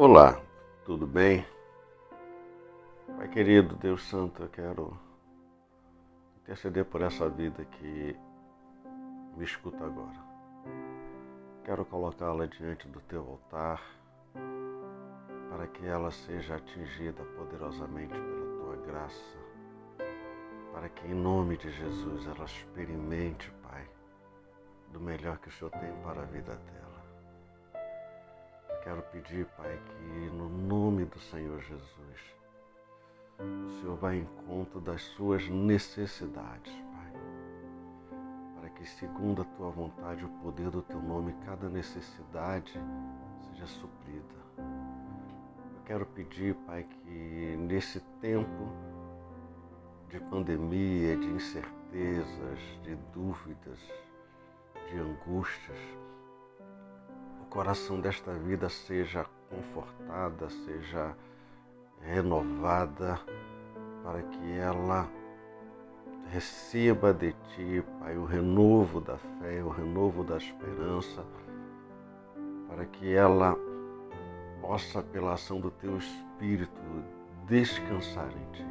[0.00, 0.40] Olá,
[0.84, 1.44] tudo bem?
[3.16, 4.96] Pai querido, Deus Santo, eu quero
[6.36, 8.16] interceder por essa vida que
[9.36, 10.24] me escuta agora.
[11.64, 13.82] Quero colocá-la diante do teu altar
[15.50, 19.36] para que ela seja atingida poderosamente pela tua graça,
[20.72, 23.84] para que em nome de Jesus ela experimente, Pai,
[24.92, 26.87] do melhor que o Senhor tem para a vida dela.
[28.88, 32.34] Quero pedir, Pai, que no nome do Senhor Jesus,
[33.38, 36.72] o Senhor vá em conta das suas necessidades,
[38.78, 42.72] que, segundo a tua vontade, o poder do teu nome, cada necessidade
[43.50, 44.38] seja suprida.
[44.56, 48.72] Eu quero pedir, Pai, que nesse tempo
[50.08, 53.80] de pandemia, de incertezas, de dúvidas,
[54.88, 55.78] de angústias,
[57.48, 61.16] coração desta vida seja confortada, seja
[62.02, 63.18] renovada,
[64.02, 65.08] para que ela
[66.30, 71.24] receba de ti, Pai, o renovo da fé, o renovo da esperança,
[72.68, 73.56] para que ela
[74.60, 76.80] possa, pela ação do teu Espírito,
[77.46, 78.66] descansar em ti.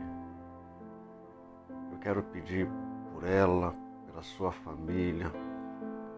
[1.91, 2.69] Eu quero pedir
[3.11, 3.73] por ela,
[4.05, 5.31] pela sua família,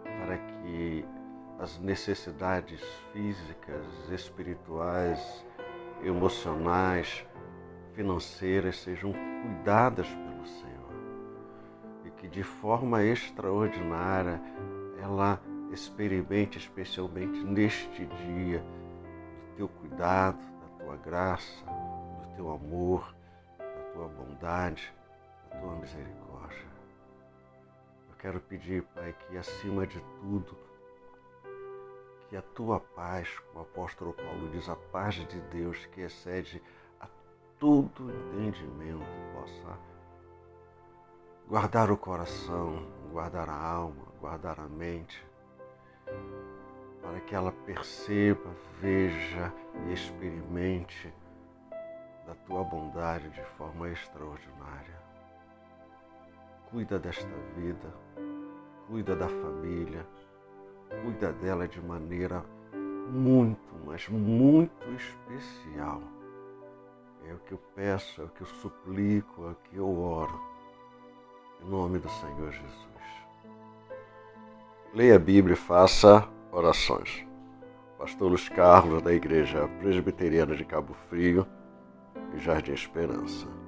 [0.03, 1.05] para que
[1.59, 5.45] as necessidades físicas, espirituais,
[6.03, 7.25] emocionais,
[7.93, 10.79] financeiras sejam cuidadas pelo Senhor
[12.19, 14.41] que de forma extraordinária
[15.01, 23.15] ela experimente, especialmente neste dia, do teu cuidado, da tua graça, do teu amor,
[23.57, 24.93] da tua bondade,
[25.49, 26.67] da tua misericórdia.
[28.09, 30.57] Eu quero pedir, Pai, que acima de tudo,
[32.29, 36.61] que a tua paz, como o apóstolo Paulo diz, a paz de Deus que excede
[36.99, 37.07] a
[37.57, 39.79] todo entendimento, possa
[41.47, 45.25] guardar o coração, guardar a alma, guardar a mente,
[47.01, 49.51] para que ela perceba, veja
[49.87, 51.11] e experimente
[52.27, 54.99] da tua bondade de forma extraordinária.
[56.69, 57.91] Cuida desta vida,
[58.87, 60.05] cuida da família,
[61.01, 62.43] cuida dela de maneira
[63.09, 66.01] muito, mas muito especial.
[67.27, 70.49] É o que eu peço, é o que eu suplico, é o que eu oro
[71.61, 72.89] em nome do Senhor Jesus.
[74.93, 77.25] Leia a Bíblia e faça orações.
[77.97, 81.45] Pastor Luiz Carlos, da Igreja Presbiteriana de Cabo Frio
[82.33, 83.58] e Jardim Esperança.